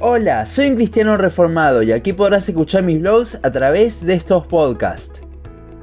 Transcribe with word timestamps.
Hola, 0.00 0.46
soy 0.46 0.68
un 0.68 0.76
cristiano 0.76 1.16
reformado 1.16 1.82
y 1.82 1.90
aquí 1.90 2.12
podrás 2.12 2.48
escuchar 2.48 2.84
mis 2.84 3.00
blogs 3.00 3.40
a 3.42 3.50
través 3.50 4.06
de 4.06 4.14
estos 4.14 4.46
podcasts. 4.46 5.22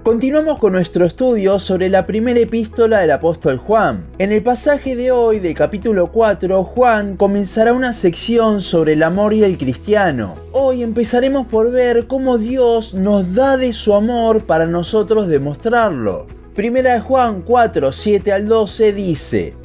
Continuamos 0.03 0.57
con 0.57 0.71
nuestro 0.71 1.03
estudio 1.03 1.59
sobre 1.59 1.89
la 1.89 2.07
primera 2.07 2.39
epístola 2.39 3.01
del 3.01 3.11
apóstol 3.11 3.57
Juan. 3.57 4.05
En 4.17 4.31
el 4.31 4.41
pasaje 4.41 4.95
de 4.95 5.11
hoy 5.11 5.39
del 5.39 5.53
capítulo 5.53 6.13
4, 6.13 6.63
Juan 6.63 7.17
comenzará 7.17 7.73
una 7.73 7.91
sección 7.91 8.61
sobre 8.61 8.93
el 8.93 9.03
amor 9.03 9.33
y 9.33 9.43
el 9.43 9.57
cristiano. 9.57 10.35
Hoy 10.53 10.81
empezaremos 10.81 11.47
por 11.47 11.69
ver 11.71 12.07
cómo 12.07 12.37
Dios 12.37 12.93
nos 12.93 13.35
da 13.35 13.57
de 13.57 13.73
su 13.73 13.93
amor 13.93 14.45
para 14.45 14.65
nosotros 14.65 15.27
demostrarlo. 15.27 16.25
Primera 16.55 16.93
de 16.93 17.01
Juan 17.01 17.41
4, 17.41 17.91
7 17.91 18.31
al 18.31 18.47
12 18.47 18.93
dice, 18.93 19.64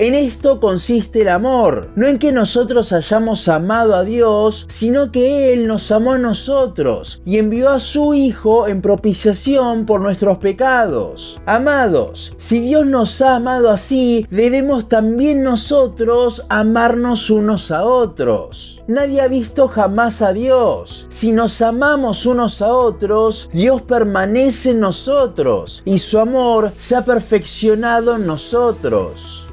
En 0.00 0.14
esto 0.14 0.60
consiste 0.60 1.20
el 1.20 1.28
amor, 1.28 1.90
no 1.94 2.06
en 2.06 2.18
que 2.18 2.32
nosotros 2.32 2.90
hayamos 2.94 3.46
amado 3.48 3.94
a 3.94 4.02
Dios, 4.02 4.64
sino 4.70 5.12
que 5.12 5.52
Él 5.52 5.66
nos 5.66 5.92
amó 5.92 6.12
a 6.12 6.18
nosotros 6.18 7.20
y 7.26 7.36
envió 7.36 7.68
a 7.68 7.80
su 7.80 8.14
Hijo 8.14 8.66
en 8.66 8.80
propiciación 8.80 9.84
por 9.84 10.00
nuestros 10.00 10.38
pecados. 10.38 11.38
Amados, 11.44 12.32
si 12.38 12.60
Dios 12.60 12.86
nos 12.86 13.20
ha 13.20 13.36
amado 13.36 13.68
así, 13.68 14.26
debemos 14.30 14.88
también 14.88 15.42
nosotros 15.42 16.46
amarnos 16.48 17.28
unos 17.28 17.70
a 17.70 17.84
otros. 17.84 18.80
Nadie 18.86 19.20
ha 19.20 19.28
visto 19.28 19.68
jamás 19.68 20.22
a 20.22 20.32
Dios. 20.32 21.08
Si 21.10 21.30
nos 21.30 21.60
amamos 21.60 22.24
unos 22.24 22.62
a 22.62 22.72
otros, 22.72 23.50
Dios 23.52 23.82
permanece 23.82 24.70
en 24.70 24.80
nosotros 24.80 25.82
y 25.84 25.98
su 25.98 26.18
amor 26.18 26.72
se 26.78 26.96
ha 26.96 27.04
perfeccionado 27.04 28.16
en 28.16 28.24
nosotros. 28.24 29.46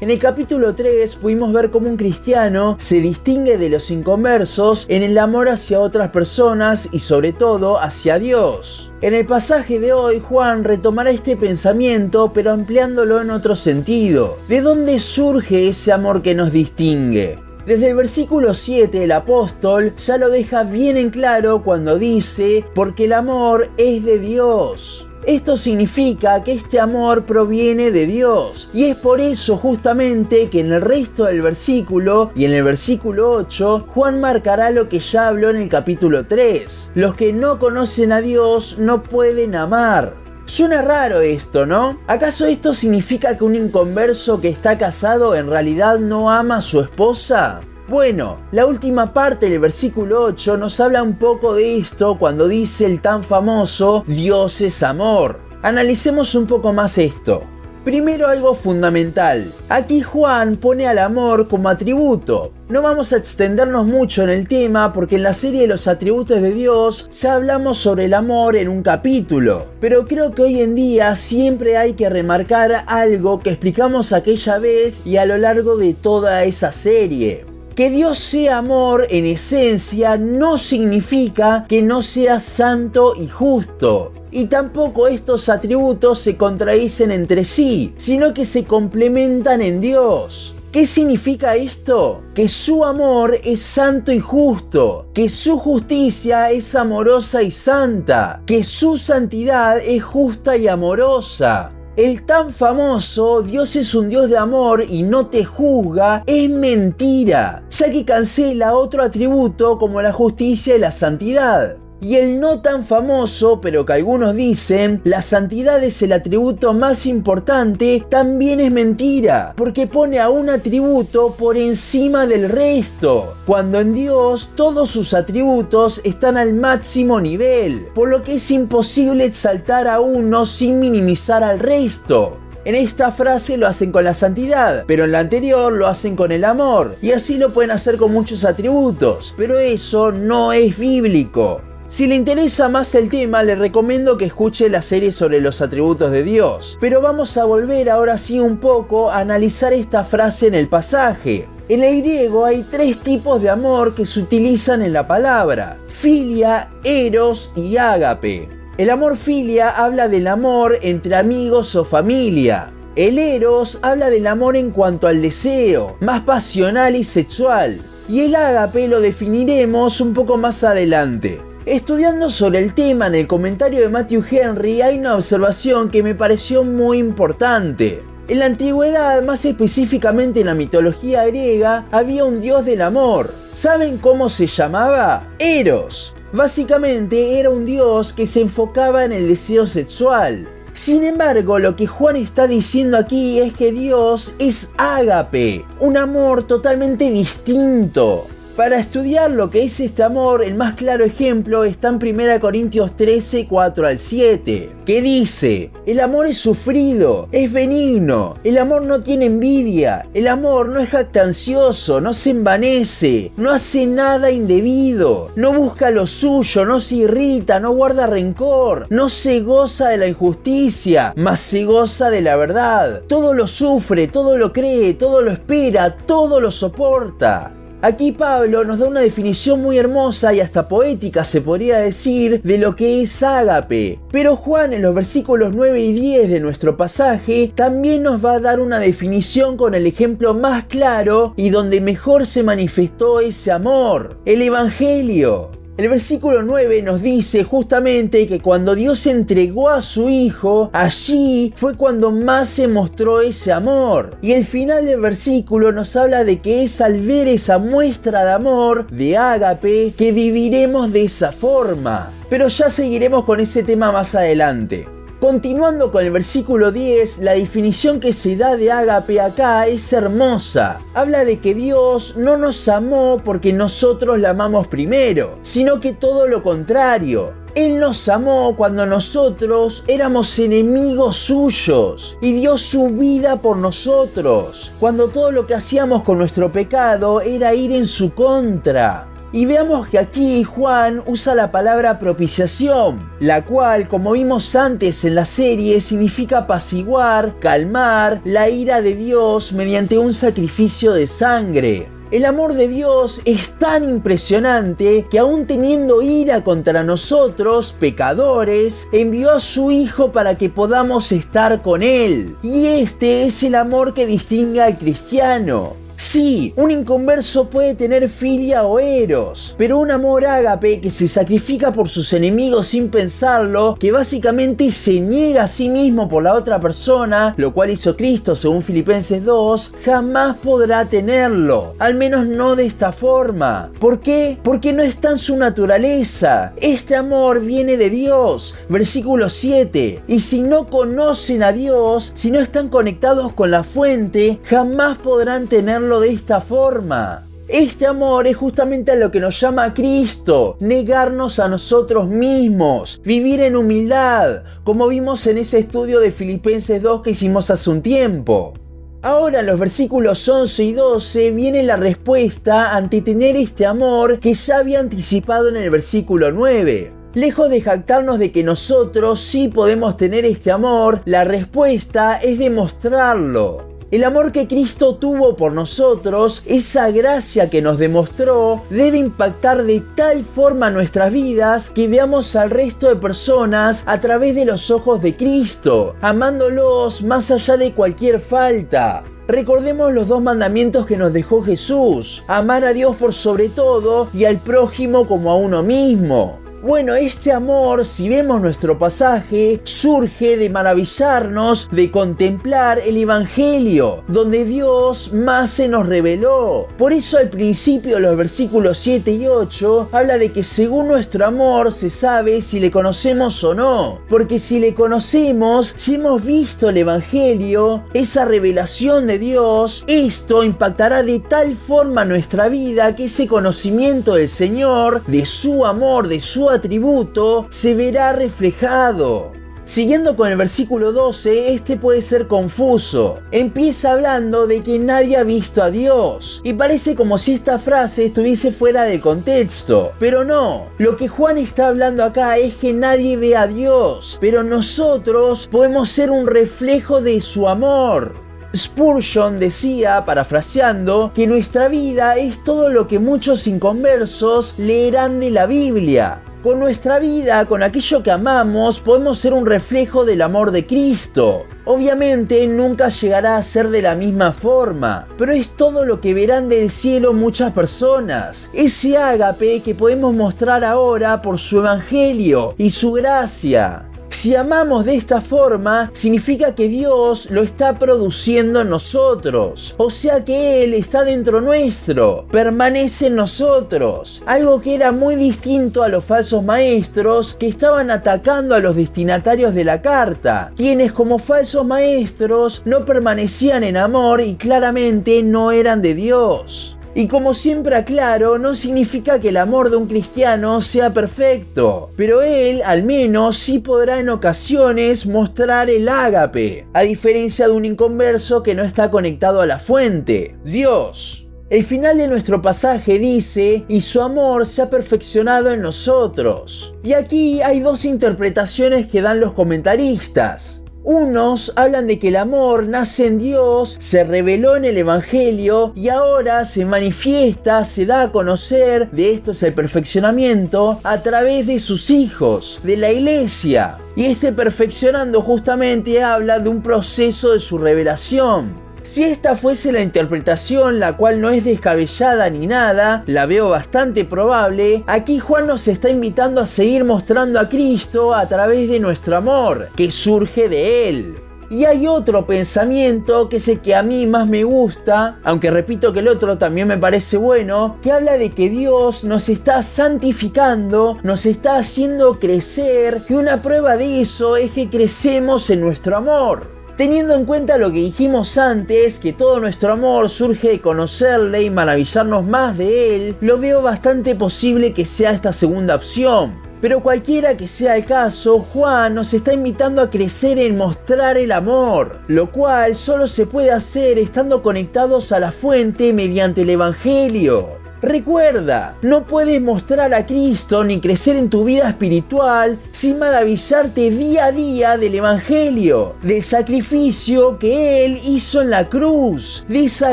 En 0.00 0.10
el 0.10 0.18
capítulo 0.18 0.74
3 0.74 1.16
pudimos 1.16 1.52
ver 1.52 1.70
cómo 1.70 1.90
un 1.90 1.98
cristiano 1.98 2.76
se 2.80 3.02
distingue 3.02 3.58
de 3.58 3.68
los 3.68 3.90
inconversos 3.90 4.86
en 4.88 5.02
el 5.02 5.18
amor 5.18 5.50
hacia 5.50 5.78
otras 5.78 6.08
personas 6.08 6.88
y 6.90 7.00
sobre 7.00 7.34
todo 7.34 7.78
hacia 7.78 8.18
Dios. 8.18 8.90
En 9.02 9.12
el 9.12 9.26
pasaje 9.26 9.78
de 9.78 9.92
hoy 9.92 10.18
Juan 10.18 10.64
retomará 10.64 11.10
este 11.10 11.36
pensamiento 11.36 12.32
pero 12.32 12.50
ampliándolo 12.50 13.20
en 13.20 13.28
otro 13.28 13.54
sentido. 13.54 14.38
¿De 14.48 14.62
dónde 14.62 14.98
surge 15.00 15.68
ese 15.68 15.92
amor 15.92 16.22
que 16.22 16.34
nos 16.34 16.50
distingue? 16.50 17.38
Desde 17.66 17.90
el 17.90 17.96
versículo 17.96 18.54
7 18.54 19.04
el 19.04 19.12
apóstol 19.12 19.94
ya 19.96 20.16
lo 20.16 20.30
deja 20.30 20.62
bien 20.62 20.96
en 20.96 21.10
claro 21.10 21.62
cuando 21.62 21.98
dice, 21.98 22.64
porque 22.74 23.04
el 23.04 23.12
amor 23.12 23.68
es 23.76 24.02
de 24.02 24.18
Dios. 24.18 25.09
Esto 25.24 25.56
significa 25.56 26.42
que 26.42 26.52
este 26.52 26.80
amor 26.80 27.24
proviene 27.26 27.90
de 27.90 28.06
Dios 28.06 28.70
y 28.72 28.84
es 28.84 28.96
por 28.96 29.20
eso 29.20 29.58
justamente 29.58 30.48
que 30.48 30.60
en 30.60 30.72
el 30.72 30.80
resto 30.80 31.24
del 31.24 31.42
versículo 31.42 32.30
y 32.34 32.46
en 32.46 32.52
el 32.52 32.62
versículo 32.62 33.32
8 33.32 33.86
Juan 33.88 34.20
marcará 34.20 34.70
lo 34.70 34.88
que 34.88 34.98
ya 34.98 35.28
habló 35.28 35.50
en 35.50 35.56
el 35.56 35.68
capítulo 35.68 36.26
3. 36.26 36.92
Los 36.94 37.14
que 37.14 37.34
no 37.34 37.58
conocen 37.58 38.12
a 38.12 38.22
Dios 38.22 38.78
no 38.78 39.02
pueden 39.02 39.54
amar. 39.54 40.14
Suena 40.46 40.82
raro 40.82 41.20
esto, 41.20 41.66
¿no? 41.66 42.00
¿Acaso 42.06 42.46
esto 42.46 42.72
significa 42.72 43.36
que 43.36 43.44
un 43.44 43.54
inconverso 43.54 44.40
que 44.40 44.48
está 44.48 44.78
casado 44.78 45.36
en 45.36 45.48
realidad 45.48 45.98
no 45.98 46.30
ama 46.30 46.56
a 46.56 46.60
su 46.60 46.80
esposa? 46.80 47.60
Bueno, 47.90 48.38
la 48.52 48.66
última 48.66 49.12
parte 49.12 49.50
del 49.50 49.58
versículo 49.58 50.22
8 50.22 50.56
nos 50.56 50.78
habla 50.78 51.02
un 51.02 51.18
poco 51.18 51.56
de 51.56 51.76
esto 51.78 52.16
cuando 52.16 52.46
dice 52.46 52.86
el 52.86 53.00
tan 53.00 53.24
famoso 53.24 54.04
Dios 54.06 54.60
es 54.60 54.84
amor. 54.84 55.40
Analicemos 55.62 56.36
un 56.36 56.46
poco 56.46 56.72
más 56.72 56.98
esto. 56.98 57.42
Primero 57.82 58.28
algo 58.28 58.54
fundamental. 58.54 59.52
Aquí 59.68 60.02
Juan 60.02 60.58
pone 60.58 60.86
al 60.86 60.98
amor 60.98 61.48
como 61.48 61.68
atributo. 61.68 62.52
No 62.68 62.80
vamos 62.80 63.12
a 63.12 63.16
extendernos 63.16 63.84
mucho 63.86 64.22
en 64.22 64.28
el 64.28 64.46
tema 64.46 64.92
porque 64.92 65.16
en 65.16 65.24
la 65.24 65.32
serie 65.32 65.62
de 65.62 65.66
los 65.66 65.88
atributos 65.88 66.40
de 66.40 66.52
Dios 66.52 67.10
ya 67.20 67.34
hablamos 67.34 67.78
sobre 67.78 68.04
el 68.04 68.14
amor 68.14 68.54
en 68.54 68.68
un 68.68 68.84
capítulo. 68.84 69.66
Pero 69.80 70.06
creo 70.06 70.30
que 70.30 70.42
hoy 70.42 70.60
en 70.60 70.76
día 70.76 71.16
siempre 71.16 71.76
hay 71.76 71.94
que 71.94 72.08
remarcar 72.08 72.84
algo 72.86 73.40
que 73.40 73.50
explicamos 73.50 74.12
aquella 74.12 74.60
vez 74.60 75.04
y 75.04 75.16
a 75.16 75.26
lo 75.26 75.38
largo 75.38 75.76
de 75.76 75.94
toda 75.94 76.44
esa 76.44 76.70
serie. 76.70 77.49
Que 77.80 77.88
Dios 77.88 78.18
sea 78.18 78.58
amor 78.58 79.06
en 79.08 79.24
esencia 79.24 80.18
no 80.18 80.58
significa 80.58 81.64
que 81.66 81.80
no 81.80 82.02
sea 82.02 82.38
santo 82.38 83.14
y 83.18 83.26
justo. 83.26 84.12
Y 84.30 84.48
tampoco 84.48 85.08
estos 85.08 85.48
atributos 85.48 86.18
se 86.18 86.36
contradicen 86.36 87.10
entre 87.10 87.42
sí, 87.46 87.94
sino 87.96 88.34
que 88.34 88.44
se 88.44 88.64
complementan 88.64 89.62
en 89.62 89.80
Dios. 89.80 90.54
¿Qué 90.70 90.84
significa 90.84 91.56
esto? 91.56 92.20
Que 92.34 92.48
su 92.48 92.84
amor 92.84 93.40
es 93.42 93.60
santo 93.60 94.12
y 94.12 94.20
justo, 94.20 95.06
que 95.14 95.30
su 95.30 95.56
justicia 95.56 96.50
es 96.50 96.74
amorosa 96.74 97.42
y 97.42 97.50
santa, 97.50 98.42
que 98.44 98.62
su 98.62 98.98
santidad 98.98 99.78
es 99.78 100.04
justa 100.04 100.54
y 100.54 100.68
amorosa, 100.68 101.72
el 102.00 102.24
tan 102.24 102.50
famoso 102.50 103.42
Dios 103.42 103.76
es 103.76 103.94
un 103.94 104.08
Dios 104.08 104.30
de 104.30 104.38
amor 104.38 104.86
y 104.88 105.02
no 105.02 105.26
te 105.26 105.44
juzga 105.44 106.22
es 106.24 106.48
mentira, 106.48 107.62
ya 107.68 107.92
que 107.92 108.06
cancela 108.06 108.74
otro 108.74 109.02
atributo 109.02 109.76
como 109.76 110.00
la 110.00 110.10
justicia 110.10 110.76
y 110.76 110.78
la 110.78 110.92
santidad. 110.92 111.76
Y 112.02 112.16
el 112.16 112.40
no 112.40 112.60
tan 112.60 112.82
famoso, 112.82 113.60
pero 113.60 113.84
que 113.84 113.92
algunos 113.92 114.34
dicen, 114.34 115.02
la 115.04 115.20
santidad 115.20 115.84
es 115.84 116.00
el 116.00 116.12
atributo 116.12 116.72
más 116.72 117.04
importante, 117.04 118.06
también 118.08 118.58
es 118.58 118.72
mentira, 118.72 119.52
porque 119.54 119.86
pone 119.86 120.18
a 120.18 120.30
un 120.30 120.48
atributo 120.48 121.34
por 121.34 121.58
encima 121.58 122.26
del 122.26 122.48
resto, 122.48 123.34
cuando 123.44 123.80
en 123.80 123.92
Dios 123.92 124.50
todos 124.54 124.88
sus 124.88 125.12
atributos 125.12 126.00
están 126.02 126.38
al 126.38 126.54
máximo 126.54 127.20
nivel, 127.20 127.88
por 127.94 128.08
lo 128.08 128.22
que 128.22 128.34
es 128.34 128.50
imposible 128.50 129.26
exaltar 129.26 129.86
a 129.86 130.00
uno 130.00 130.46
sin 130.46 130.80
minimizar 130.80 131.44
al 131.44 131.58
resto. 131.58 132.38
En 132.64 132.74
esta 132.74 133.10
frase 133.10 133.58
lo 133.58 133.66
hacen 133.66 133.92
con 133.92 134.04
la 134.04 134.14
santidad, 134.14 134.84
pero 134.86 135.04
en 135.04 135.12
la 135.12 135.18
anterior 135.18 135.70
lo 135.70 135.86
hacen 135.86 136.16
con 136.16 136.32
el 136.32 136.44
amor, 136.44 136.96
y 137.02 137.12
así 137.12 137.36
lo 137.36 137.52
pueden 137.52 137.70
hacer 137.70 137.98
con 137.98 138.10
muchos 138.10 138.46
atributos, 138.46 139.34
pero 139.36 139.58
eso 139.58 140.12
no 140.12 140.52
es 140.54 140.78
bíblico. 140.78 141.60
Si 141.90 142.06
le 142.06 142.14
interesa 142.14 142.68
más 142.68 142.94
el 142.94 143.08
tema, 143.08 143.42
le 143.42 143.56
recomiendo 143.56 144.16
que 144.16 144.24
escuche 144.26 144.68
la 144.68 144.80
serie 144.80 145.10
sobre 145.10 145.40
los 145.40 145.60
atributos 145.60 146.12
de 146.12 146.22
Dios. 146.22 146.78
Pero 146.80 147.02
vamos 147.02 147.36
a 147.36 147.44
volver 147.44 147.90
ahora 147.90 148.16
sí 148.16 148.38
un 148.38 148.58
poco 148.58 149.10
a 149.10 149.18
analizar 149.18 149.72
esta 149.72 150.04
frase 150.04 150.46
en 150.46 150.54
el 150.54 150.68
pasaje. 150.68 151.48
En 151.68 151.82
el 151.82 152.00
griego 152.00 152.44
hay 152.44 152.62
tres 152.62 153.00
tipos 153.00 153.42
de 153.42 153.50
amor 153.50 153.96
que 153.96 154.06
se 154.06 154.20
utilizan 154.20 154.82
en 154.82 154.92
la 154.92 155.08
palabra: 155.08 155.78
filia, 155.88 156.70
eros 156.84 157.50
y 157.56 157.76
ágape. 157.76 158.48
El 158.78 158.88
amor 158.88 159.16
filia 159.16 159.70
habla 159.70 160.06
del 160.06 160.28
amor 160.28 160.78
entre 160.82 161.16
amigos 161.16 161.74
o 161.74 161.84
familia. 161.84 162.70
El 162.94 163.18
eros 163.18 163.80
habla 163.82 164.10
del 164.10 164.28
amor 164.28 164.56
en 164.56 164.70
cuanto 164.70 165.08
al 165.08 165.20
deseo, 165.20 165.96
más 165.98 166.20
pasional 166.22 166.94
y 166.94 167.02
sexual. 167.02 167.80
Y 168.08 168.20
el 168.20 168.36
ágape 168.36 168.86
lo 168.86 169.00
definiremos 169.00 170.00
un 170.00 170.14
poco 170.14 170.36
más 170.36 170.62
adelante. 170.62 171.49
Estudiando 171.66 172.30
sobre 172.30 172.60
el 172.60 172.72
tema 172.72 173.08
en 173.08 173.14
el 173.14 173.26
comentario 173.26 173.80
de 173.80 173.90
Matthew 173.90 174.24
Henry 174.30 174.80
hay 174.80 174.98
una 174.98 175.14
observación 175.14 175.90
que 175.90 176.02
me 176.02 176.14
pareció 176.14 176.64
muy 176.64 176.96
importante. 176.96 178.02
En 178.28 178.38
la 178.38 178.46
antigüedad, 178.46 179.22
más 179.22 179.44
específicamente 179.44 180.40
en 180.40 180.46
la 180.46 180.54
mitología 180.54 181.26
griega, 181.26 181.84
había 181.92 182.24
un 182.24 182.40
dios 182.40 182.64
del 182.64 182.80
amor. 182.80 183.34
¿Saben 183.52 183.98
cómo 183.98 184.30
se 184.30 184.46
llamaba? 184.46 185.28
Eros. 185.38 186.14
Básicamente 186.32 187.38
era 187.38 187.50
un 187.50 187.66
dios 187.66 188.14
que 188.14 188.24
se 188.24 188.40
enfocaba 188.40 189.04
en 189.04 189.12
el 189.12 189.28
deseo 189.28 189.66
sexual. 189.66 190.48
Sin 190.72 191.04
embargo, 191.04 191.58
lo 191.58 191.76
que 191.76 191.86
Juan 191.86 192.16
está 192.16 192.46
diciendo 192.46 192.96
aquí 192.96 193.38
es 193.38 193.52
que 193.52 193.70
Dios 193.70 194.32
es 194.38 194.70
ágape, 194.78 195.66
un 195.78 195.98
amor 195.98 196.44
totalmente 196.44 197.10
distinto. 197.10 198.28
Para 198.60 198.78
estudiar 198.78 199.30
lo 199.30 199.48
que 199.48 199.64
es 199.64 199.80
este 199.80 200.02
amor, 200.02 200.44
el 200.44 200.54
más 200.54 200.74
claro 200.74 201.02
ejemplo 201.06 201.64
está 201.64 201.88
en 201.88 201.94
1 201.94 202.40
Corintios 202.40 202.94
13, 202.94 203.46
4 203.48 203.86
al 203.86 203.98
7, 203.98 204.70
que 204.84 205.00
dice, 205.00 205.70
el 205.86 205.98
amor 205.98 206.26
es 206.26 206.36
sufrido, 206.36 207.26
es 207.32 207.50
benigno, 207.50 208.34
el 208.44 208.58
amor 208.58 208.82
no 208.82 209.00
tiene 209.00 209.24
envidia, 209.24 210.06
el 210.12 210.28
amor 210.28 210.68
no 210.68 210.80
es 210.80 210.90
jactancioso, 210.90 212.02
no 212.02 212.12
se 212.12 212.32
envanece, 212.32 213.32
no 213.38 213.50
hace 213.50 213.86
nada 213.86 214.30
indebido, 214.30 215.30
no 215.36 215.54
busca 215.54 215.90
lo 215.90 216.06
suyo, 216.06 216.66
no 216.66 216.80
se 216.80 216.96
irrita, 216.96 217.60
no 217.60 217.70
guarda 217.70 218.06
rencor, 218.08 218.88
no 218.90 219.08
se 219.08 219.40
goza 219.40 219.88
de 219.88 219.96
la 219.96 220.06
injusticia, 220.06 221.14
mas 221.16 221.40
se 221.40 221.64
goza 221.64 222.10
de 222.10 222.20
la 222.20 222.36
verdad, 222.36 223.04
todo 223.08 223.32
lo 223.32 223.46
sufre, 223.46 224.06
todo 224.08 224.36
lo 224.36 224.52
cree, 224.52 224.92
todo 224.92 225.22
lo 225.22 225.30
espera, 225.30 225.96
todo 225.96 226.40
lo 226.42 226.50
soporta. 226.50 227.54
Aquí 227.82 228.12
Pablo 228.12 228.62
nos 228.62 228.78
da 228.78 228.88
una 228.88 229.00
definición 229.00 229.62
muy 229.62 229.78
hermosa 229.78 230.34
y 230.34 230.40
hasta 230.40 230.68
poética 230.68 231.24
se 231.24 231.40
podría 231.40 231.78
decir 231.78 232.42
de 232.42 232.58
lo 232.58 232.76
que 232.76 233.00
es 233.00 233.22
ágape. 233.22 233.98
Pero 234.10 234.36
Juan 234.36 234.74
en 234.74 234.82
los 234.82 234.94
versículos 234.94 235.54
9 235.54 235.80
y 235.80 235.92
10 235.92 236.28
de 236.28 236.40
nuestro 236.40 236.76
pasaje 236.76 237.52
también 237.54 238.02
nos 238.02 238.22
va 238.22 238.34
a 238.34 238.40
dar 238.40 238.60
una 238.60 238.78
definición 238.78 239.56
con 239.56 239.74
el 239.74 239.86
ejemplo 239.86 240.34
más 240.34 240.64
claro 240.64 241.32
y 241.36 241.48
donde 241.48 241.80
mejor 241.80 242.26
se 242.26 242.42
manifestó 242.42 243.20
ese 243.20 243.50
amor, 243.50 244.18
el 244.26 244.42
Evangelio. 244.42 245.59
El 245.80 245.88
versículo 245.88 246.42
9 246.42 246.82
nos 246.82 247.00
dice 247.00 247.42
justamente 247.42 248.28
que 248.28 248.40
cuando 248.40 248.74
Dios 248.74 249.06
entregó 249.06 249.70
a 249.70 249.80
su 249.80 250.10
Hijo, 250.10 250.68
allí 250.74 251.54
fue 251.56 251.74
cuando 251.74 252.10
más 252.10 252.50
se 252.50 252.68
mostró 252.68 253.22
ese 253.22 253.50
amor. 253.50 254.14
Y 254.20 254.32
el 254.32 254.44
final 254.44 254.84
del 254.84 255.00
versículo 255.00 255.72
nos 255.72 255.96
habla 255.96 256.22
de 256.22 256.42
que 256.42 256.64
es 256.64 256.82
al 256.82 257.00
ver 257.00 257.28
esa 257.28 257.56
muestra 257.56 258.26
de 258.26 258.32
amor, 258.32 258.88
de 258.90 259.16
ágape, 259.16 259.94
que 259.96 260.12
viviremos 260.12 260.92
de 260.92 261.04
esa 261.04 261.32
forma. 261.32 262.12
Pero 262.28 262.48
ya 262.48 262.68
seguiremos 262.68 263.24
con 263.24 263.40
ese 263.40 263.62
tema 263.62 263.90
más 263.90 264.14
adelante. 264.14 264.99
Continuando 265.20 265.92
con 265.92 266.02
el 266.02 266.12
versículo 266.12 266.72
10, 266.72 267.18
la 267.18 267.32
definición 267.32 268.00
que 268.00 268.14
se 268.14 268.36
da 268.36 268.56
de 268.56 268.72
ágape 268.72 269.20
acá 269.20 269.66
es 269.66 269.92
hermosa. 269.92 270.80
Habla 270.94 271.26
de 271.26 271.40
que 271.40 271.54
Dios 271.54 272.16
no 272.16 272.38
nos 272.38 272.66
amó 272.68 273.20
porque 273.22 273.52
nosotros 273.52 274.18
la 274.18 274.30
amamos 274.30 274.66
primero, 274.68 275.38
sino 275.42 275.78
que 275.78 275.92
todo 275.92 276.26
lo 276.26 276.42
contrario. 276.42 277.34
Él 277.54 277.78
nos 277.78 278.08
amó 278.08 278.56
cuando 278.56 278.86
nosotros 278.86 279.84
éramos 279.88 280.38
enemigos 280.38 281.16
suyos 281.16 282.16
y 282.22 282.32
dio 282.32 282.56
su 282.56 282.88
vida 282.88 283.42
por 283.42 283.58
nosotros, 283.58 284.72
cuando 284.80 285.08
todo 285.08 285.32
lo 285.32 285.46
que 285.46 285.54
hacíamos 285.54 286.02
con 286.02 286.16
nuestro 286.16 286.50
pecado 286.50 287.20
era 287.20 287.52
ir 287.54 287.72
en 287.72 287.86
su 287.86 288.14
contra. 288.14 289.09
Y 289.32 289.46
veamos 289.46 289.88
que 289.88 289.98
aquí 289.98 290.42
Juan 290.42 291.02
usa 291.06 291.36
la 291.36 291.52
palabra 291.52 292.00
propiciación, 292.00 293.10
la 293.20 293.44
cual, 293.44 293.86
como 293.86 294.12
vimos 294.12 294.56
antes 294.56 295.04
en 295.04 295.14
la 295.14 295.24
serie, 295.24 295.80
significa 295.80 296.38
apaciguar, 296.38 297.38
calmar 297.38 298.20
la 298.24 298.48
ira 298.48 298.82
de 298.82 298.96
Dios 298.96 299.52
mediante 299.52 299.98
un 299.98 300.14
sacrificio 300.14 300.92
de 300.92 301.06
sangre. 301.06 301.88
El 302.10 302.24
amor 302.24 302.54
de 302.54 302.66
Dios 302.66 303.22
es 303.24 303.52
tan 303.52 303.88
impresionante 303.88 305.06
que 305.08 305.20
aún 305.20 305.46
teniendo 305.46 306.02
ira 306.02 306.42
contra 306.42 306.82
nosotros, 306.82 307.72
pecadores, 307.78 308.88
envió 308.90 309.30
a 309.30 309.38
su 309.38 309.70
Hijo 309.70 310.10
para 310.10 310.36
que 310.36 310.48
podamos 310.48 311.12
estar 311.12 311.62
con 311.62 311.84
Él. 311.84 312.36
Y 312.42 312.66
este 312.66 313.26
es 313.26 313.44
el 313.44 313.54
amor 313.54 313.94
que 313.94 314.06
distingue 314.06 314.60
al 314.60 314.76
cristiano. 314.76 315.76
Sí, 316.02 316.54
un 316.56 316.70
inconverso 316.70 317.50
puede 317.50 317.74
tener 317.74 318.08
filia 318.08 318.64
o 318.64 318.78
eros, 318.78 319.54
pero 319.58 319.76
un 319.76 319.90
amor 319.90 320.24
ágape 320.24 320.80
que 320.80 320.88
se 320.88 321.06
sacrifica 321.06 321.74
por 321.74 321.90
sus 321.90 322.14
enemigos 322.14 322.68
sin 322.68 322.88
pensarlo, 322.88 323.76
que 323.78 323.92
básicamente 323.92 324.70
se 324.70 324.98
niega 324.98 325.42
a 325.42 325.46
sí 325.46 325.68
mismo 325.68 326.08
por 326.08 326.22
la 326.22 326.32
otra 326.32 326.58
persona, 326.58 327.34
lo 327.36 327.52
cual 327.52 327.68
hizo 327.68 327.98
Cristo 327.98 328.34
según 328.34 328.62
Filipenses 328.62 329.22
2, 329.22 329.74
jamás 329.84 330.38
podrá 330.38 330.86
tenerlo, 330.86 331.74
al 331.78 331.96
menos 331.96 332.26
no 332.26 332.56
de 332.56 332.64
esta 332.64 332.92
forma. 332.92 333.70
¿Por 333.78 334.00
qué? 334.00 334.38
Porque 334.42 334.72
no 334.72 334.82
está 334.82 335.10
en 335.10 335.18
su 335.18 335.36
naturaleza. 335.36 336.54
Este 336.56 336.96
amor 336.96 337.42
viene 337.42 337.76
de 337.76 337.90
Dios, 337.90 338.54
versículo 338.70 339.28
7, 339.28 340.04
y 340.08 340.20
si 340.20 340.40
no 340.40 340.70
conocen 340.70 341.42
a 341.42 341.52
Dios, 341.52 342.12
si 342.14 342.30
no 342.30 342.40
están 342.40 342.70
conectados 342.70 343.34
con 343.34 343.50
la 343.50 343.64
fuente, 343.64 344.40
jamás 344.44 344.96
podrán 344.96 345.46
tenerlo 345.46 345.89
de 345.98 346.10
esta 346.10 346.40
forma. 346.40 347.26
Este 347.48 347.84
amor 347.84 348.28
es 348.28 348.36
justamente 348.36 348.92
a 348.92 348.94
lo 348.94 349.10
que 349.10 349.18
nos 349.18 349.40
llama 349.40 349.64
a 349.64 349.74
Cristo, 349.74 350.56
negarnos 350.60 351.40
a 351.40 351.48
nosotros 351.48 352.06
mismos, 352.06 353.00
vivir 353.04 353.40
en 353.40 353.56
humildad, 353.56 354.44
como 354.62 354.86
vimos 354.86 355.26
en 355.26 355.38
ese 355.38 355.58
estudio 355.58 355.98
de 355.98 356.12
Filipenses 356.12 356.80
2 356.80 357.02
que 357.02 357.10
hicimos 357.10 357.50
hace 357.50 357.70
un 357.70 357.82
tiempo. 357.82 358.54
Ahora 359.02 359.40
en 359.40 359.46
los 359.46 359.58
versículos 359.58 360.28
11 360.28 360.62
y 360.62 360.72
12 360.74 361.30
viene 361.32 361.64
la 361.64 361.76
respuesta 361.76 362.76
ante 362.76 363.00
tener 363.00 363.34
este 363.34 363.66
amor 363.66 364.20
que 364.20 364.34
ya 364.34 364.58
había 364.58 364.78
anticipado 364.78 365.48
en 365.48 365.56
el 365.56 365.70
versículo 365.70 366.30
9. 366.30 366.92
Lejos 367.14 367.50
de 367.50 367.62
jactarnos 367.62 368.20
de 368.20 368.30
que 368.30 368.44
nosotros 368.44 369.20
sí 369.20 369.48
podemos 369.48 369.96
tener 369.96 370.24
este 370.24 370.52
amor, 370.52 371.00
la 371.04 371.24
respuesta 371.24 372.18
es 372.18 372.38
demostrarlo. 372.38 373.69
El 373.90 374.04
amor 374.04 374.30
que 374.30 374.46
Cristo 374.46 374.94
tuvo 374.94 375.34
por 375.34 375.50
nosotros, 375.50 376.44
esa 376.46 376.92
gracia 376.92 377.50
que 377.50 377.60
nos 377.60 377.76
demostró, 377.76 378.62
debe 378.70 378.98
impactar 378.98 379.64
de 379.64 379.80
tal 379.96 380.22
forma 380.22 380.70
nuestras 380.70 381.12
vidas 381.12 381.70
que 381.70 381.88
veamos 381.88 382.36
al 382.36 382.50
resto 382.50 382.88
de 382.88 382.94
personas 382.94 383.82
a 383.88 384.00
través 384.00 384.36
de 384.36 384.44
los 384.44 384.70
ojos 384.70 385.02
de 385.02 385.16
Cristo, 385.16 385.96
amándolos 386.02 387.02
más 387.02 387.32
allá 387.32 387.56
de 387.56 387.72
cualquier 387.72 388.20
falta. 388.20 389.02
Recordemos 389.26 389.92
los 389.92 390.08
dos 390.08 390.22
mandamientos 390.22 390.86
que 390.86 390.96
nos 390.96 391.12
dejó 391.12 391.42
Jesús, 391.42 392.22
amar 392.28 392.64
a 392.64 392.72
Dios 392.72 392.94
por 392.94 393.12
sobre 393.12 393.48
todo 393.48 394.08
y 394.12 394.24
al 394.24 394.38
prójimo 394.38 395.08
como 395.08 395.32
a 395.32 395.36
uno 395.36 395.62
mismo. 395.62 396.39
Bueno, 396.62 396.94
este 396.94 397.32
amor, 397.32 397.86
si 397.86 398.10
vemos 398.10 398.42
nuestro 398.42 398.78
pasaje, 398.78 399.62
surge 399.64 400.36
de 400.36 400.50
maravillarnos, 400.50 401.70
de 401.72 401.90
contemplar 401.90 402.80
el 402.84 402.98
Evangelio, 402.98 404.04
donde 404.08 404.44
Dios 404.44 405.14
más 405.14 405.48
se 405.48 405.68
nos 405.68 405.86
reveló. 405.86 406.68
Por 406.76 406.92
eso 406.92 407.16
al 407.16 407.30
principio 407.30 407.98
los 407.98 408.14
versículos 408.14 408.76
7 408.76 409.10
y 409.10 409.26
8 409.26 409.88
habla 409.90 410.18
de 410.18 410.32
que 410.32 410.44
según 410.44 410.88
nuestro 410.88 411.24
amor 411.24 411.72
se 411.72 411.88
sabe 411.88 412.42
si 412.42 412.60
le 412.60 412.70
conocemos 412.70 413.42
o 413.42 413.54
no. 413.54 414.00
Porque 414.10 414.38
si 414.38 414.60
le 414.60 414.74
conocemos, 414.74 415.72
si 415.74 415.94
hemos 415.94 416.22
visto 416.22 416.68
el 416.68 416.76
Evangelio, 416.76 417.84
esa 417.94 418.26
revelación 418.26 419.06
de 419.06 419.18
Dios, 419.18 419.82
esto 419.86 420.44
impactará 420.44 421.02
de 421.04 421.20
tal 421.20 421.54
forma 421.54 422.04
nuestra 422.04 422.50
vida 422.50 422.94
que 422.94 423.04
ese 423.04 423.26
conocimiento 423.26 424.16
del 424.16 424.28
Señor, 424.28 425.02
de 425.06 425.24
su 425.24 425.64
amor, 425.64 426.06
de 426.06 426.20
atributo 426.50 427.46
se 427.50 427.74
verá 427.74 428.12
reflejado. 428.12 429.32
Siguiendo 429.70 430.16
con 430.16 430.28
el 430.28 430.36
versículo 430.36 430.90
12, 430.90 431.54
este 431.54 431.76
puede 431.76 432.02
ser 432.02 432.26
confuso. 432.26 433.20
Empieza 433.30 433.92
hablando 433.92 434.48
de 434.48 434.64
que 434.64 434.80
nadie 434.80 435.16
ha 435.16 435.22
visto 435.22 435.62
a 435.62 435.70
Dios. 435.70 436.40
Y 436.42 436.54
parece 436.54 436.96
como 436.96 437.18
si 437.18 437.34
esta 437.34 437.56
frase 437.56 438.06
estuviese 438.06 438.50
fuera 438.50 438.82
de 438.82 439.00
contexto. 439.00 439.92
Pero 440.00 440.24
no, 440.24 440.70
lo 440.78 440.96
que 440.96 441.06
Juan 441.06 441.38
está 441.38 441.68
hablando 441.68 442.02
acá 442.02 442.36
es 442.38 442.56
que 442.56 442.72
nadie 442.72 443.16
ve 443.16 443.36
a 443.36 443.46
Dios. 443.46 444.18
Pero 444.20 444.42
nosotros 444.42 445.46
podemos 445.48 445.88
ser 445.88 446.10
un 446.10 446.26
reflejo 446.26 447.00
de 447.00 447.20
su 447.20 447.48
amor. 447.48 448.14
Spurgeon 448.52 449.38
decía, 449.38 450.04
parafraseando, 450.04 451.12
que 451.14 451.28
nuestra 451.28 451.68
vida 451.68 452.16
es 452.16 452.42
todo 452.42 452.70
lo 452.70 452.88
que 452.88 452.98
muchos 452.98 453.46
inconversos 453.46 454.56
leerán 454.58 455.20
de 455.20 455.30
la 455.30 455.46
Biblia. 455.46 456.22
Con 456.42 456.58
nuestra 456.58 456.98
vida, 456.98 457.44
con 457.44 457.62
aquello 457.62 458.02
que 458.02 458.10
amamos, 458.10 458.80
podemos 458.80 459.18
ser 459.18 459.34
un 459.34 459.44
reflejo 459.44 460.06
del 460.06 460.22
amor 460.22 460.52
de 460.52 460.64
Cristo. 460.64 461.44
Obviamente 461.66 462.46
nunca 462.46 462.88
llegará 462.88 463.36
a 463.36 463.42
ser 463.42 463.68
de 463.68 463.82
la 463.82 463.94
misma 463.94 464.32
forma, 464.32 465.06
pero 465.18 465.32
es 465.32 465.50
todo 465.50 465.84
lo 465.84 466.00
que 466.00 466.14
verán 466.14 466.48
del 466.48 466.70
cielo 466.70 467.12
muchas 467.12 467.52
personas. 467.52 468.48
Ese 468.54 468.96
ágape 468.96 469.60
que 469.60 469.74
podemos 469.74 470.14
mostrar 470.14 470.64
ahora 470.64 471.20
por 471.20 471.38
su 471.38 471.58
evangelio 471.58 472.54
y 472.56 472.70
su 472.70 472.92
gracia. 472.92 473.89
Si 474.10 474.34
amamos 474.34 474.84
de 474.84 474.96
esta 474.96 475.20
forma, 475.20 475.90
significa 475.94 476.54
que 476.54 476.68
Dios 476.68 477.30
lo 477.30 477.42
está 477.42 477.78
produciendo 477.78 478.60
en 478.60 478.68
nosotros. 478.68 479.74
O 479.78 479.88
sea 479.88 480.24
que 480.24 480.62
Él 480.62 480.74
está 480.74 481.04
dentro 481.04 481.40
nuestro, 481.40 482.26
permanece 482.30 483.06
en 483.06 483.16
nosotros. 483.16 484.22
Algo 484.26 484.60
que 484.60 484.74
era 484.74 484.92
muy 484.92 485.16
distinto 485.16 485.82
a 485.82 485.88
los 485.88 486.04
falsos 486.04 486.44
maestros 486.44 487.34
que 487.34 487.48
estaban 487.48 487.90
atacando 487.90 488.54
a 488.54 488.60
los 488.60 488.76
destinatarios 488.76 489.54
de 489.54 489.64
la 489.64 489.80
carta, 489.80 490.52
quienes 490.56 490.92
como 490.92 491.18
falsos 491.18 491.64
maestros 491.64 492.62
no 492.66 492.84
permanecían 492.84 493.64
en 493.64 493.76
amor 493.76 494.20
y 494.20 494.34
claramente 494.34 495.22
no 495.22 495.52
eran 495.52 495.80
de 495.80 495.94
Dios. 495.94 496.76
Y 496.94 497.06
como 497.06 497.34
siempre 497.34 497.76
aclaro, 497.76 498.38
no 498.38 498.54
significa 498.54 499.20
que 499.20 499.28
el 499.28 499.36
amor 499.36 499.70
de 499.70 499.76
un 499.76 499.86
cristiano 499.86 500.60
sea 500.60 500.92
perfecto, 500.92 501.90
pero 501.96 502.20
él 502.20 502.62
al 502.64 502.82
menos 502.82 503.38
sí 503.38 503.60
podrá 503.60 504.00
en 504.00 504.08
ocasiones 504.08 505.06
mostrar 505.06 505.70
el 505.70 505.88
ágape, 505.88 506.66
a 506.72 506.82
diferencia 506.82 507.46
de 507.46 507.52
un 507.52 507.64
inconverso 507.64 508.42
que 508.42 508.56
no 508.56 508.64
está 508.64 508.90
conectado 508.90 509.40
a 509.40 509.46
la 509.46 509.60
fuente, 509.60 510.36
Dios. 510.44 511.28
El 511.48 511.64
final 511.64 511.98
de 511.98 512.06
nuestro 512.06 512.40
pasaje 512.40 513.00
dice, 513.00 513.64
y 513.66 513.80
su 513.80 514.00
amor 514.00 514.46
se 514.46 514.62
ha 514.62 514.70
perfeccionado 514.70 515.50
en 515.52 515.62
nosotros. 515.62 516.74
Y 516.84 516.92
aquí 516.92 517.42
hay 517.42 517.58
dos 517.58 517.84
interpretaciones 517.84 518.86
que 518.86 519.02
dan 519.02 519.18
los 519.18 519.32
comentaristas. 519.32 520.59
Unos 520.82 521.52
hablan 521.56 521.86
de 521.86 521.98
que 521.98 522.08
el 522.08 522.16
amor 522.16 522.66
nace 522.66 523.06
en 523.06 523.18
Dios, 523.18 523.76
se 523.78 524.02
reveló 524.02 524.56
en 524.56 524.64
el 524.64 524.78
Evangelio 524.78 525.72
y 525.76 525.90
ahora 525.90 526.46
se 526.46 526.64
manifiesta, 526.64 527.64
se 527.66 527.84
da 527.84 528.02
a 528.02 528.12
conocer, 528.12 528.90
de 528.90 529.12
esto 529.12 529.32
es 529.32 529.42
el 529.42 529.52
perfeccionamiento, 529.52 530.80
a 530.82 531.02
través 531.02 531.46
de 531.46 531.58
sus 531.58 531.90
hijos, 531.90 532.60
de 532.62 532.78
la 532.78 532.90
iglesia. 532.90 533.76
Y 533.94 534.06
este 534.06 534.32
perfeccionando 534.32 535.20
justamente 535.20 536.02
habla 536.02 536.38
de 536.38 536.48
un 536.48 536.62
proceso 536.62 537.32
de 537.32 537.40
su 537.40 537.58
revelación. 537.58 538.69
Si 538.90 539.04
esta 539.04 539.36
fuese 539.36 539.70
la 539.70 539.82
interpretación, 539.82 540.80
la 540.80 540.96
cual 540.96 541.20
no 541.20 541.30
es 541.30 541.44
descabellada 541.44 542.28
ni 542.28 542.48
nada, 542.48 543.04
la 543.06 543.24
veo 543.24 543.50
bastante 543.50 544.04
probable, 544.04 544.82
aquí 544.88 545.20
Juan 545.20 545.46
nos 545.46 545.68
está 545.68 545.88
invitando 545.88 546.40
a 546.40 546.46
seguir 546.46 546.82
mostrando 546.82 547.38
a 547.38 547.48
Cristo 547.48 548.12
a 548.12 548.26
través 548.26 548.68
de 548.68 548.80
nuestro 548.80 549.16
amor, 549.16 549.68
que 549.76 549.92
surge 549.92 550.48
de 550.48 550.88
Él. 550.88 551.14
Y 551.50 551.66
hay 551.66 551.86
otro 551.86 552.26
pensamiento 552.26 553.28
que 553.28 553.36
es 553.36 553.46
el 553.46 553.60
que 553.60 553.76
a 553.76 553.84
mí 553.84 554.08
más 554.08 554.26
me 554.26 554.42
gusta, 554.42 555.20
aunque 555.22 555.52
repito 555.52 555.92
que 555.92 556.00
el 556.00 556.08
otro 556.08 556.36
también 556.36 556.66
me 556.66 556.76
parece 556.76 557.16
bueno, 557.16 557.76
que 557.82 557.92
habla 557.92 558.18
de 558.18 558.30
que 558.30 558.50
Dios 558.50 559.04
nos 559.04 559.28
está 559.28 559.62
santificando, 559.62 560.98
nos 561.04 561.26
está 561.26 561.58
haciendo 561.58 562.18
crecer 562.18 563.02
y 563.08 563.12
una 563.12 563.40
prueba 563.40 563.76
de 563.76 564.00
eso 564.00 564.36
es 564.36 564.50
que 564.50 564.68
crecemos 564.68 565.48
en 565.48 565.60
nuestro 565.60 565.96
amor. 565.96 566.59
Teniendo 566.80 567.14
en 567.14 567.26
cuenta 567.26 567.58
lo 567.58 567.70
que 567.70 567.80
dijimos 567.80 568.38
antes, 568.38 568.98
que 568.98 569.12
todo 569.12 569.38
nuestro 569.38 569.74
amor 569.74 570.08
surge 570.08 570.48
de 570.48 570.60
conocerle 570.62 571.42
y 571.42 571.50
maravillarnos 571.50 572.24
más 572.24 572.56
de 572.56 572.96
él, 572.96 573.16
lo 573.20 573.36
veo 573.36 573.60
bastante 573.60 574.14
posible 574.14 574.72
que 574.72 574.86
sea 574.86 575.10
esta 575.10 575.30
segunda 575.30 575.74
opción. 575.74 576.40
Pero 576.62 576.82
cualquiera 576.82 577.36
que 577.36 577.46
sea 577.46 577.76
el 577.76 577.84
caso, 577.84 578.46
Juan 578.54 578.94
nos 578.94 579.12
está 579.12 579.34
invitando 579.34 579.82
a 579.82 579.90
crecer 579.90 580.38
en 580.38 580.56
mostrar 580.56 581.18
el 581.18 581.32
amor, 581.32 581.98
lo 582.08 582.32
cual 582.32 582.74
solo 582.74 583.06
se 583.08 583.26
puede 583.26 583.50
hacer 583.50 583.98
estando 583.98 584.42
conectados 584.42 585.12
a 585.12 585.20
la 585.20 585.32
fuente 585.32 585.92
mediante 585.92 586.40
el 586.40 586.48
Evangelio. 586.48 587.59
Recuerda, 587.82 588.76
no 588.82 589.04
puedes 589.04 589.40
mostrar 589.40 589.94
a 589.94 590.04
Cristo 590.04 590.62
ni 590.64 590.80
crecer 590.80 591.16
en 591.16 591.30
tu 591.30 591.44
vida 591.44 591.70
espiritual 591.70 592.58
sin 592.72 592.98
maravillarte 592.98 593.90
día 593.90 594.26
a 594.26 594.32
día 594.32 594.76
del 594.76 594.96
Evangelio, 594.96 595.94
del 596.02 596.22
sacrificio 596.22 597.38
que 597.38 597.86
Él 597.86 597.98
hizo 598.04 598.42
en 598.42 598.50
la 598.50 598.68
cruz, 598.68 599.46
de 599.48 599.64
esa 599.64 599.92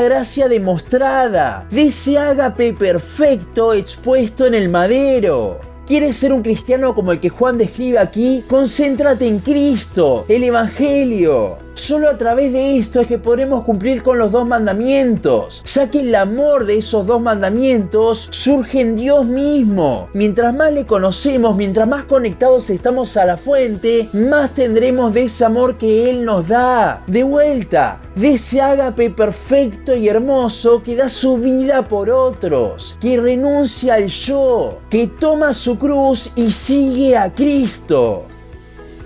gracia 0.00 0.48
demostrada, 0.48 1.66
de 1.70 1.86
ese 1.86 2.18
ágape 2.18 2.74
perfecto 2.74 3.72
expuesto 3.72 4.44
en 4.44 4.54
el 4.54 4.68
madero. 4.68 5.58
¿Quieres 5.86 6.16
ser 6.16 6.34
un 6.34 6.42
cristiano 6.42 6.94
como 6.94 7.12
el 7.12 7.20
que 7.20 7.30
Juan 7.30 7.56
describe 7.56 7.98
aquí? 7.98 8.44
Concéntrate 8.46 9.26
en 9.26 9.38
Cristo, 9.38 10.26
el 10.28 10.44
Evangelio. 10.44 11.67
Solo 11.78 12.08
a 12.10 12.18
través 12.18 12.52
de 12.52 12.76
esto 12.76 13.00
es 13.00 13.06
que 13.06 13.18
podremos 13.18 13.62
cumplir 13.62 14.02
con 14.02 14.18
los 14.18 14.32
dos 14.32 14.44
mandamientos, 14.44 15.62
ya 15.64 15.88
que 15.88 16.00
el 16.00 16.12
amor 16.16 16.66
de 16.66 16.78
esos 16.78 17.06
dos 17.06 17.22
mandamientos 17.22 18.26
surge 18.32 18.80
en 18.80 18.96
Dios 18.96 19.24
mismo. 19.24 20.08
Mientras 20.12 20.52
más 20.52 20.72
le 20.72 20.86
conocemos, 20.86 21.56
mientras 21.56 21.86
más 21.86 22.04
conectados 22.04 22.68
estamos 22.68 23.16
a 23.16 23.24
la 23.24 23.36
fuente, 23.36 24.08
más 24.12 24.54
tendremos 24.54 25.14
de 25.14 25.22
ese 25.22 25.44
amor 25.44 25.78
que 25.78 26.10
Él 26.10 26.24
nos 26.24 26.48
da. 26.48 27.04
De 27.06 27.22
vuelta, 27.22 28.00
de 28.16 28.34
ese 28.34 28.60
ágape 28.60 29.10
perfecto 29.10 29.94
y 29.94 30.08
hermoso 30.08 30.82
que 30.82 30.96
da 30.96 31.08
su 31.08 31.38
vida 31.38 31.86
por 31.86 32.10
otros, 32.10 32.96
que 33.00 33.20
renuncia 33.20 33.94
al 33.94 34.08
yo, 34.08 34.80
que 34.90 35.06
toma 35.06 35.54
su 35.54 35.78
cruz 35.78 36.32
y 36.34 36.50
sigue 36.50 37.16
a 37.16 37.32
Cristo. 37.32 38.24